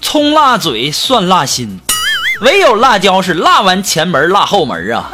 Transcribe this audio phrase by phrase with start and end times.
[0.00, 1.80] 葱辣嘴，蒜辣心，
[2.40, 5.08] 唯有辣椒是辣完前门，辣后门啊！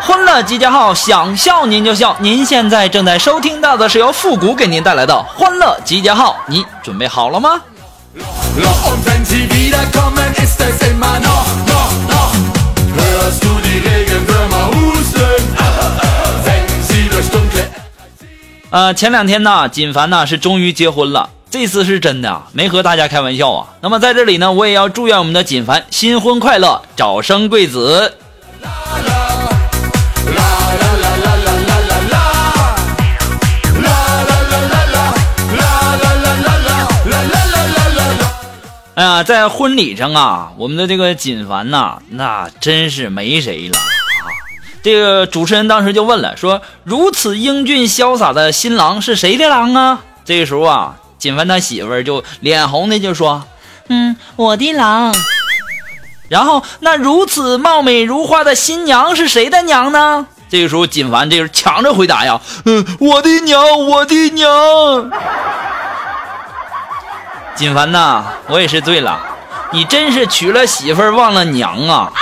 [0.00, 2.16] 欢乐集结号，想笑您就笑。
[2.20, 7.60] 您现在正在收听到的是由复古给您带来的欢乐集结号，你准备好了吗？
[18.72, 21.28] 呃，前两天呢，锦凡呢是终于结婚了。
[21.50, 23.68] 这次是真的啊，没和大家开玩笑啊。
[23.82, 28.14] 那么在这里呢，我也要祝愿我们的锦凡新婚快乐，早生贵子。
[38.94, 43.78] 哎呀，在婚礼上啊，我们的这个锦凡呐，那真是没谁了。
[44.82, 50.00] 这个主持人当时就问了，说如此英俊潇洒的新郎是谁的郎啊？
[50.24, 50.96] 这个时候啊。
[51.18, 53.44] 锦凡他媳妇儿就脸红的就说
[53.86, 55.14] ：“嗯，我的郎。”
[56.28, 60.26] 然后那如此貌美如花的新娘是谁的娘呢？
[60.48, 65.12] 这个时候锦凡这是抢着回答呀：“嗯，我的娘，我的娘。”
[67.54, 69.20] 锦凡呐，我也是醉了，
[69.70, 72.12] 你真是娶了媳妇儿忘了娘啊！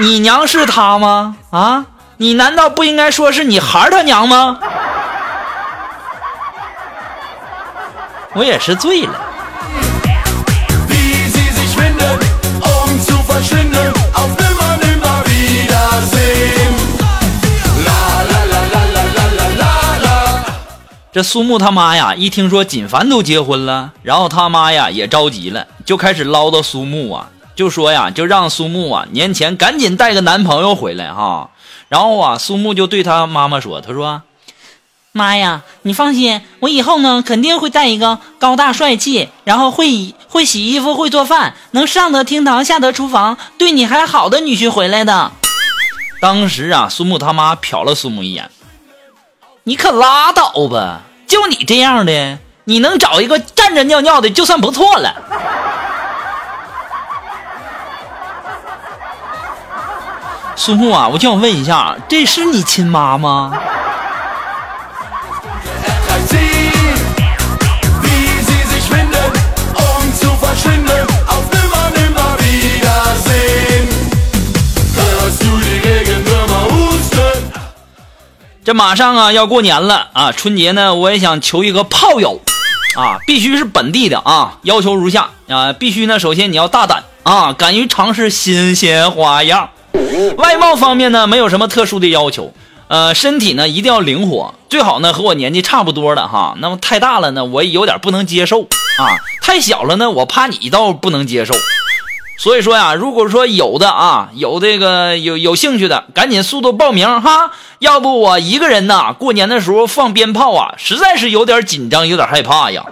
[0.00, 1.36] 你娘是他吗？
[1.50, 4.58] 啊，你难道不应该说是你孩儿他娘吗？
[8.34, 9.14] 我也是醉了。
[21.12, 31.50] 这苏木他妈呀，一听说锦凡都结婚了，然后他妈呀也着急了，就开始唠叨苏木啊，就说呀，就让苏木啊年前赶紧带个男朋友回来哈。
[31.88, 34.22] 然后啊，苏木就对他妈妈说：“他说。”
[35.16, 45.30] 妈呀，你放心，我以后呢肯定会带一个高大帅气，然后会会洗衣服、会做饭，能上得厅堂、下得厨房，对你还好的女婿回来的。
[46.20, 48.50] 当时啊，苏木他妈瞟了苏木一眼，
[49.62, 55.14] 你可拉倒吧，就你这样的，你能找一个站着尿尿的就算不错了。
[60.56, 63.52] 苏木啊，我就想问一下，这是你亲妈吗？
[78.64, 82.40] 这马上啊要过年了啊，春节呢我也想求一个炮友，
[82.96, 89.68] 啊，必须是本地的啊，要求如下啊，必须呢首先你要大胆啊，敢于尝试新鲜花样，
[90.36, 92.52] 外貌方面呢没有什么特殊的要求，
[92.88, 101.54] 呃，身体呢一定要灵活，最好呢和我年纪差不多的哈，那么太大了呢我也有点不能接受啊，太小了呢我怕你倒不能接受。
[102.36, 112.84] 所以说呀，如果说有的啊，有这个有有兴趣的，赶紧速度报名哈，要不我一个人呐，过年的时候放鞭炮啊，实在是有点紧张，有点害怕呀。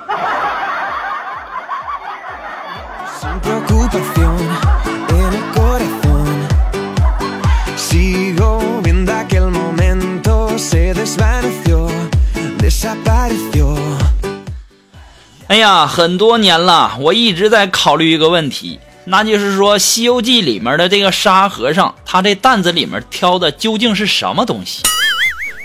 [15.48, 18.80] 哎呀，很多年了，我一直在考虑一个问题。
[19.04, 24.82] 那就是说，《西游记》里面的这个沙和尚，他这担子里面挑的究竟是什么东西？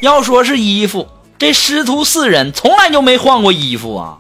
[0.02, 4.18] 要说是衣服，这师徒四人从来就没换过衣服啊。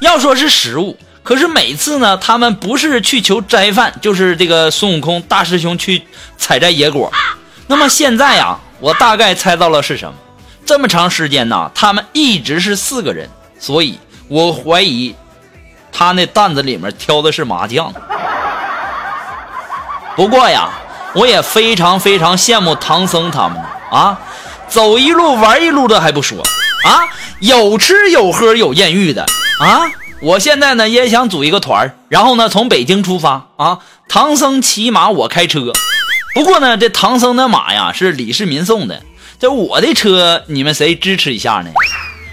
[0.00, 6.02] 要说是食物，可是每次呢，他们不是去求斋饭，就是这个孙悟空大师兄去
[6.38, 7.12] 采摘野果。
[7.66, 10.14] 那么现在呀，我大概猜到了是什么。
[10.66, 15.14] 这么长时间呢，他们一直是四个人，所以我怀疑。
[15.92, 17.92] 他那担子里面挑的是麻将。
[20.16, 20.70] 不过呀，
[21.14, 24.18] 我也非常非常羡慕唐僧他们呢啊，
[24.68, 26.42] 走一路玩一路的还不说
[26.84, 27.06] 啊，
[27.40, 29.22] 有吃有喝有艳遇的
[29.60, 29.86] 啊。
[30.22, 33.78] 我现在呢也想组一个团然后呢从北京出发啊，
[34.08, 35.72] 唐僧骑马我开车。
[36.34, 39.02] 不过呢这唐僧的马呀是李世民送的，
[39.38, 41.70] 这我的车你们谁支持一下呢？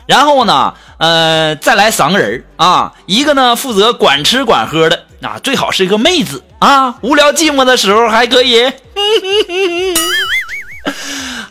[0.07, 8.71] 然后呢，呃，再来三个人啊，一个呢负责管吃管喝的，啊，最好是一个妹子啊，无聊寂寞的时候还可以。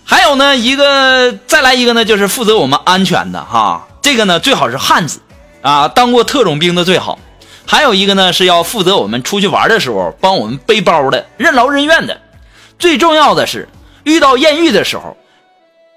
[0.05, 5.21] 还有呢，一个再来一个呢，就是负责我们安全的哈，这个呢最好是汉子
[5.63, 7.19] 啊，当过特种兵的最好。
[7.65, 12.19] 还有一个呢是要负责我们出去玩的时候帮我们背包的，任劳任怨的。
[12.79, 13.69] 最重要的是，
[14.05, 15.17] 遇到艳遇的时候。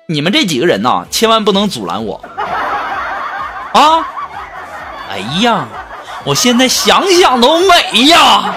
[0.08, 2.20] 你们这几个人呐，千万不能阻拦我
[3.74, 4.06] 啊！
[5.10, 5.68] 哎呀，
[6.26, 8.54] 我现在想想都美呀！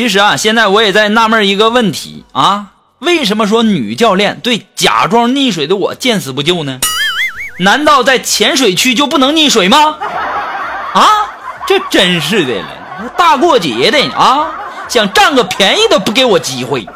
[0.00, 2.68] 其实啊，现在我也在纳闷一个问题啊，
[3.00, 6.80] 为什么说女教练对假装溺水的我见死不救呢？
[7.58, 9.98] 难道在浅水区就不能溺水吗？
[10.94, 11.06] 啊，
[11.66, 14.46] 这真是的了，大过节的啊，
[14.88, 16.88] 想占个便宜都不给我机会。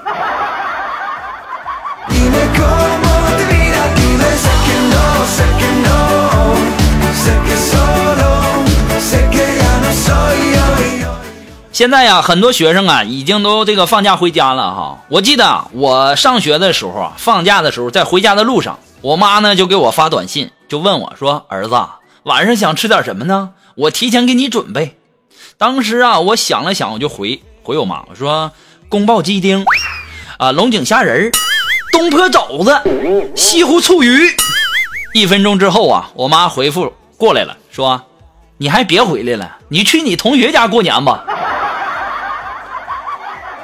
[11.75, 15.05] 现在呀，很多学生啊，已经都这个放假回家了哈。
[15.09, 21.75] 我记得我上学的时候啊，放假的时候在回家的路上，我妈呢就给我发短信，就问我说：“儿子，
[22.23, 23.51] 晚上想吃点什么呢？
[23.75, 24.97] 我提前给你准备。”
[25.59, 28.53] 当时啊，我想了想，我就回回我妈，我说
[28.89, 29.67] ：“宫爆鸡丁，
[30.39, 31.33] 啊，龙井虾仁
[31.91, 32.81] 东坡肘子，
[33.35, 34.31] 西湖醋鱼。”
[35.13, 38.01] 一分钟之后啊，我妈回复过来了，说
[38.59, 41.25] ：“你还别回来了，你去你同学家过年吧。”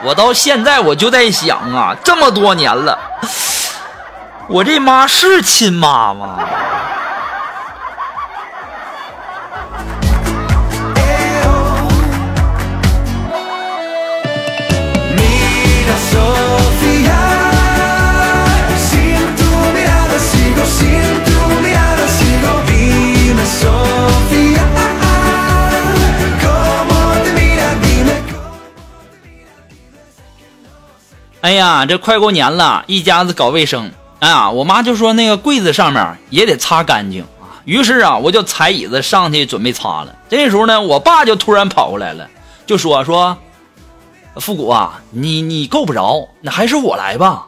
[0.03, 2.99] 我到现在我就在想啊，这么多年了，
[4.49, 6.39] 我这妈是亲妈吗？
[31.41, 34.51] 哎呀，这快过年了，一家子搞卫生啊！
[34.51, 37.57] 我妈就说那个柜子上面也得擦干净啊。
[37.65, 40.15] 于是啊，我就踩椅子上去准备擦了。
[40.29, 42.29] 这时候呢，我爸就突然跑过来了，
[42.67, 43.39] 就说说
[44.37, 47.47] ：“复古啊，你你够不着，那还是我来吧。”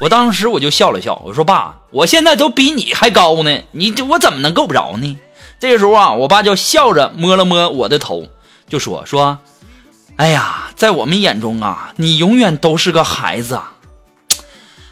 [0.00, 5.18] 我当时我就笑了笑，我说：“爸，我现在都比你还高呢，你这我怎么能够不着呢？”
[5.58, 8.28] 这个时候啊，我爸就笑着摸了摸我的头，
[8.68, 9.38] 就说说。
[10.14, 13.60] 哎呀，在我们眼中啊，你永远都是个孩子。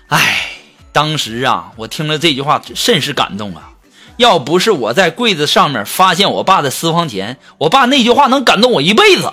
[0.08, 0.48] 哎，
[0.90, 3.70] 当时啊，我听了这句话，甚是感动啊。
[4.16, 9.32] 要不是我在柜子上面发现我爸的私房钱，我爸那句话能感动我一辈子。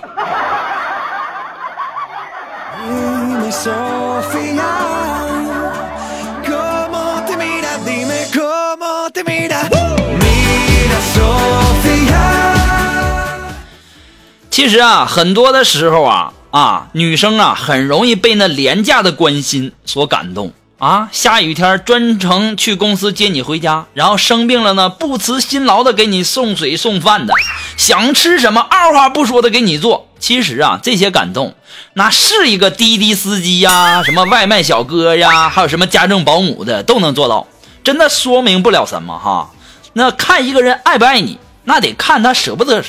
[14.51, 21.09] 其实啊，很多的时候啊啊，女生啊很容易被那廉价的关心所感动啊。
[21.11, 27.33] 下雨天专程去公司接你回家，然后生病了呢不辞辛劳的给你送水送饭的，
[27.75, 30.09] 想吃什么二话不说的给你做。
[30.19, 31.55] 其实啊，这些感动
[31.95, 37.47] 那是一个滴滴司机呀、什么外卖小哥呀，还有什么家政保姆的都能做到，
[37.83, 39.49] 真的说明不了什么哈。
[39.93, 42.83] 那看一个人爱不爱你，那得看他舍不得。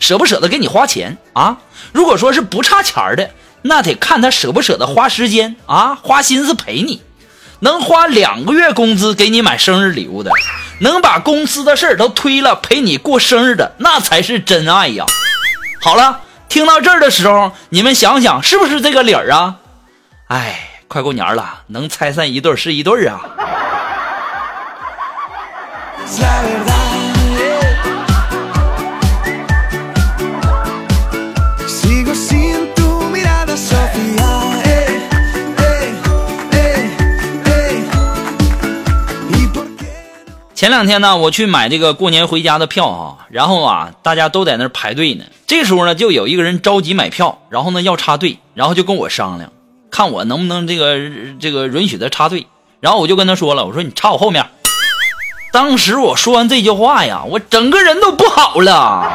[0.00, 1.58] 舍不舍得给你花钱啊？
[1.92, 3.30] 如果说是不差钱的，
[3.62, 7.02] 那得看他舍不舍得花时间啊，花心思陪你。
[7.60, 10.30] 能花两个月工资给你买生日礼物的，
[10.80, 15.04] 能把公司的事儿都推了陪你过生日的，那才是真爱呀。
[15.82, 19.56] 好了，听到这儿的时候，你们想想是不是这个理儿啊？
[20.28, 23.20] 哎，快过年了，能拆散一对是一对啊。
[40.60, 45.24] 前两天呢，我去买这个过年回家的票啊，然后啊，大家都在那排队呢。
[45.46, 49.50] 这时候呢，就有一个人着急买票，然后呢要插队，然后就跟我商量，
[49.90, 50.98] 看我能不能这个
[51.40, 52.46] 这个允许他插队。
[52.80, 54.44] 然后我就跟他说了，我说你插我后面。
[55.50, 59.10] 当时我说完这句话呀，我整个人都不好了。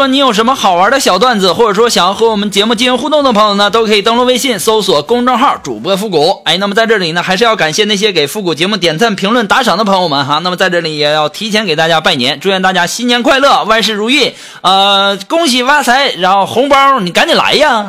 [0.00, 6.40] 说你有什么好玩的小段子，或者说想要和我们节目进行互动的朋友呢，都可以登录微信搜索公众号主播复古。
[6.46, 10.38] 哎，那么在这里呢，还是要感谢那些给复古节目点赞、评论、打赏的朋友们哈。
[10.38, 17.84] 那么在这里也要提前给大家拜年，祝愿大家新年快乐，万事如意，呃，恭喜发财，然后红包你赶紧来呀！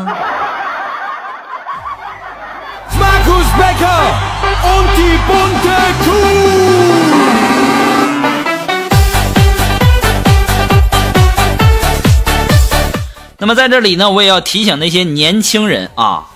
[13.41, 16.27] 那么在这里呢，我也要提醒那些年轻人啊，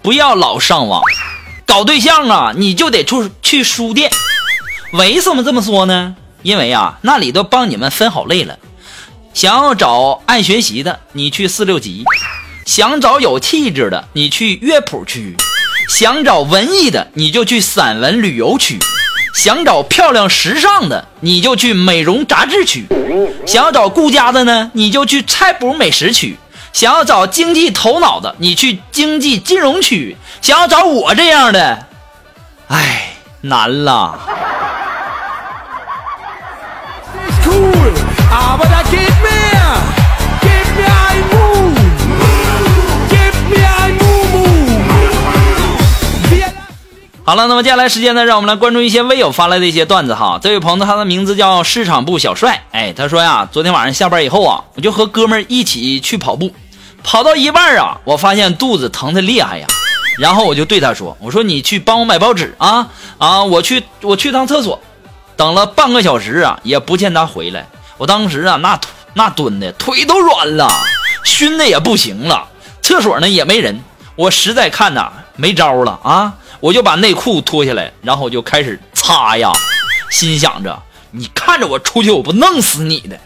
[0.00, 1.02] 不要老上网，
[1.66, 4.10] 搞对象啊，你就得出去书店。
[4.94, 6.16] 为什么这么说呢？
[6.40, 8.58] 因为啊，那里都帮你们分好类了。
[9.34, 12.04] 想要找爱学习的，你去四六级；
[12.64, 15.36] 想找有气质的，你去乐谱区；
[15.90, 18.78] 想找文艺的，你就去散文旅游区；
[19.34, 22.84] 想找漂亮时尚的，你就去美容杂志区；
[23.46, 26.34] 想要找顾家的呢，你就去菜谱美食区；
[26.76, 31.86] 想要找经济头脑的，你去经济金融区；想要找我这样的，
[32.68, 34.18] 唉，难了。
[47.24, 50.38] 好了，那么接下来时间呢，让我们来关注一些微友发来的一些段子哈。
[50.42, 56.52] 这位朋友他的名字叫市场部小帅，哎，他说呀，昨天晚上下班以后啊，我就和哥们儿一起去跑步，
[57.06, 59.66] 跑到一半啊，我发现肚子疼的厉害呀，
[60.18, 64.82] 然后我就对他说，我说你去帮我买报纸啊啊，我去我去趟厕所，
[65.36, 67.64] 等了半个小时啊，也不见他回来，
[67.96, 68.78] 我当时啊，那
[69.14, 70.68] 那蹲的腿都软了，
[71.24, 72.48] 熏的也不行了，
[72.82, 73.80] 厕所呢也没人，
[74.16, 79.52] 我实在看呐没招了啊，我就把内裤脱下来，然后我就开始擦呀，
[80.10, 80.76] 心想着
[81.12, 83.16] 你看着我出去，我不弄死你的。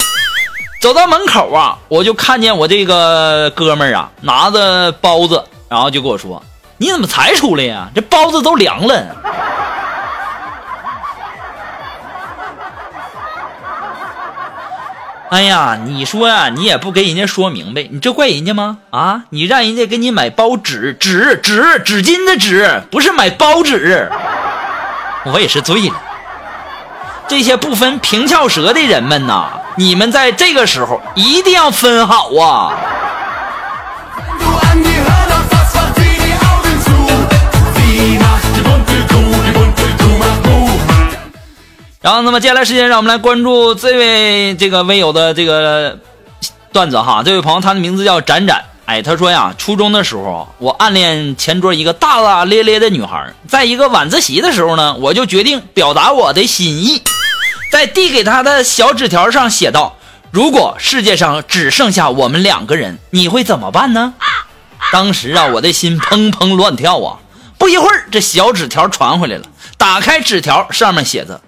[0.80, 6.42] 走到门口啊，我就看见我这个哥们儿啊拿着包子，然后就跟我说
[6.78, 7.90] ：“你怎么才出来呀？
[7.94, 9.04] 这包子都凉了。”
[15.28, 18.78] 哎呀，你说呀、你也不给人家说明白，你这怪人家吗？
[18.88, 24.10] 啊，你让人家给你买包纸纸纸纸巾的纸，不是买包纸。
[25.30, 25.94] 我也是醉了。
[27.30, 32.75] 这些不分平翘舌的人们呐，你们在这个时候一定要分好啊！
[42.02, 45.96] 然后，那么接下来时间，让我们来关注这位这个微友的这个
[46.72, 47.22] 段子哈。
[47.25, 48.64] 这位朋友，他的名字叫展展。
[48.87, 57.00] 哎，他说呀，初中的时候，我暗恋前桌一个大大咧咧的女孩，在一个晚自习的时候呢，我就决定表达我的心意，
[57.70, 59.96] 在递给他的小纸条上写道
[60.32, 64.14] ：“如果世界上只剩下我们两个人，你会怎么办呢？”
[64.92, 67.18] 当时啊，我的心砰砰乱跳啊！
[67.56, 69.44] 不一会儿，这小纸条传回来了。
[69.76, 71.40] 打开纸条，上面写着。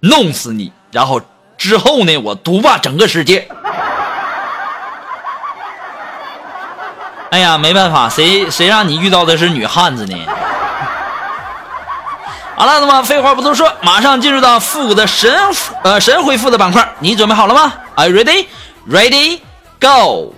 [0.00, 0.72] 弄死你！
[0.90, 1.20] 然后
[1.56, 3.48] 之后呢，我独霸整个世界。
[7.30, 10.16] 哎呀，没办法，谁谁让你遇到的是女汉子呢？
[12.56, 15.34] 好了，那么废话不多说，马上进入到复古的神
[15.82, 18.46] 呃神回复的板块，你准备好了吗？Are you ready?
[18.88, 19.40] Ready?
[19.80, 20.32] Go!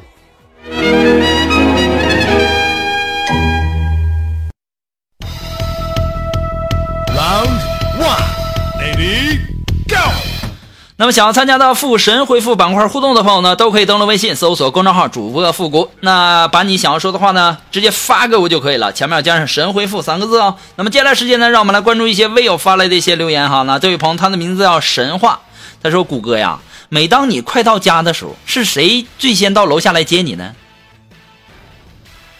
[10.99, 20.57] 那么想要参加到复神回复板块互动的朋友呢，都可以登录微信搜索公众号主播复古，那把你想要说的话呢，直接发给我就可以了，前面要加上神回复三个字哦。
[20.76, 23.61] 那么接下来时间呢，让我们来关注一些微友发来的一些留言哈。
[23.65, 25.38] 那这位朋友他的名字叫神话，
[25.83, 30.55] 他说：“谷歌呀，每当你快到家的时候，是谁最先到楼下来接你呢？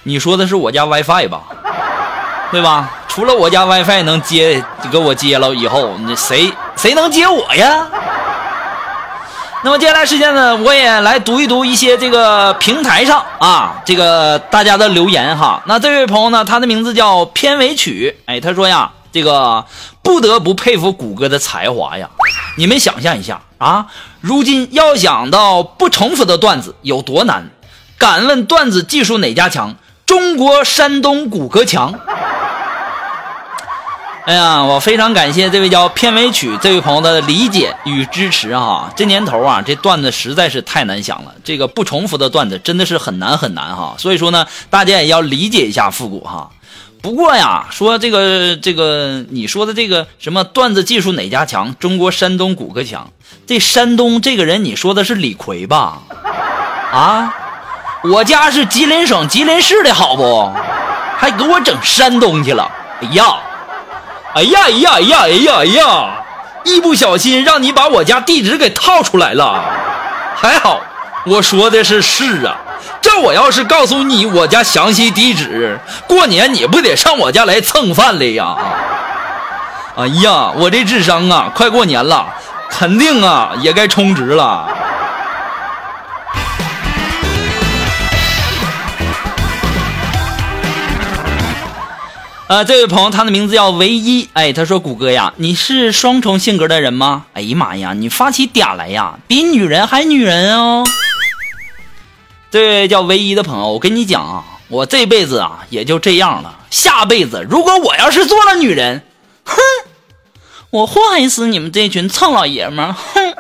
[0.05, 1.43] 你说的是我家 WiFi 吧？
[2.51, 2.91] 对吧？
[3.07, 7.87] 除了我家 WiFi 能接给我接了以后，你谁谁能接我呀？”
[9.67, 15.61] 那么接下来时间呢，我也来读一读一些这个平台上啊，这个大家的留言哈。
[15.67, 19.65] 那这位朋友呢，他的名字叫片尾曲，哎，他说呀，这个
[20.05, 22.09] 不得不佩服谷歌的才华呀。
[22.57, 23.87] 你们想象一下啊，
[24.21, 27.51] 如今要想到不重复的段子有多难？
[27.99, 29.75] 敢问段子技术哪家强？
[30.07, 31.93] 中国山东谷歌强。
[34.27, 38.93] 哎呀，我非常感谢这位叫片尾曲这位朋友的理解与支持哈。
[38.97, 43.95] 这年头啊，这段子实在是太难想了，这个不重复的段子真的是很难很难哈。
[43.99, 46.51] 所以说呢，大家也要理解一下复古哈。
[47.01, 51.73] 不过呀，说这个这个你说的这个什么段子技术哪家强？
[51.79, 53.09] 中国山东谷歌强。
[53.47, 56.03] 这山东这个人，你说的是李逵吧？
[56.93, 57.33] 啊，
[58.03, 60.51] 我家是吉林省吉林市的好不？
[61.17, 62.69] 还给我整山东去了。
[63.01, 63.37] 哎呀，
[64.37, 66.11] 哎呀哎呀哎呀哎呀哎呀！
[66.65, 69.65] 一不小心让你把我家地址给套出来了。
[70.35, 70.83] 还好
[71.25, 72.55] 我说的是是啊，
[73.01, 78.55] 这我要是告诉你我家详细地址，过年你不得上我家来蹭饭来呀？
[79.97, 82.27] 哎呀，我这智商啊，快过年了，
[82.69, 84.69] 肯定啊也该充值了。
[92.49, 94.29] 呃，这位朋友，他的名字叫唯一。
[94.33, 100.85] 哎，他说：“谷歌呀，你是双重性格的人吗？”哎呀妈呀，你发起嗲来呀，比女人还女人哦。
[102.53, 106.61] 这位叫唯一的朋友，我跟你讲啊，我这辈子啊也就这样了。
[106.71, 109.03] 下辈子如果我要是做了女人，
[109.45, 109.57] 哼，
[110.71, 112.95] 我坏死你们这群臭老爷们！
[112.95, 113.35] 哼。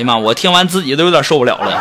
[0.00, 0.16] 哎呀妈！
[0.16, 1.78] 我听完自己都有点受不了了。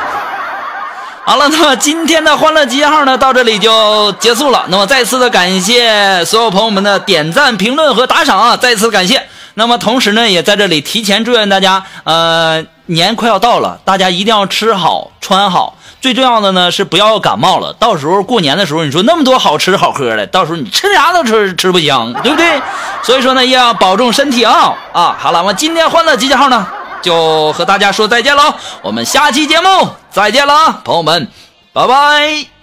[1.23, 4.65] 好了，那么今天的欢乐集结号呢，到这里就结束了。
[4.67, 8.57] 那么再次的感谢所有朋友们的点赞、评论和打赏啊！
[8.57, 9.25] 再次感谢。
[9.53, 15.77] 那么同时呢，也在这里提前祝愿大家，呃，年快要到了，大家一定要吃好、穿好。
[16.01, 17.73] 最重要的呢是不要感冒了。
[17.73, 22.61] 到时候过年的时候，你说那么多好吃好喝的，到时候你吃啥都吃吃不香，对不对？
[23.01, 24.73] 所以说呢，要保重身体啊！
[24.91, 26.65] 啊，好了，我今天欢乐集结号呢。
[27.01, 29.67] 就和大家说再见喽，我们下期节目
[30.11, 31.27] 再见了，朋友们，
[31.73, 32.58] 拜拜。